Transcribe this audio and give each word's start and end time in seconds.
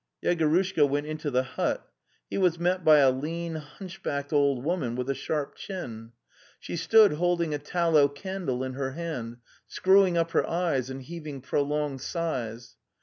Yegorushka 0.23 0.89
went 0.89 1.05
into 1.05 1.29
the 1.29 1.43
hut. 1.43 1.87
He 2.27 2.39
was 2.39 2.57
met 2.57 2.83
by 2.83 2.97
a 2.97 3.11
lean 3.11 3.57
hunchbacked 3.57 4.33
old 4.33 4.63
woman 4.63 4.97
witha 4.97 5.15
sharp 5.15 5.53
chin. 5.55 6.13
She 6.59 6.75
stood 6.75 7.13
holding 7.13 7.53
a 7.53 7.59
tallow 7.59 8.07
candle 8.07 8.63
in 8.63 8.73
her 8.73 8.93
hands, 8.93 9.37
screw 9.67 10.03
ing 10.07 10.17
up 10.17 10.31
her 10.31 10.49
eyes 10.49 10.89
and 10.89 11.03
heaving 11.03 11.41
prolonged 11.41 12.01
sighs. 12.01 12.77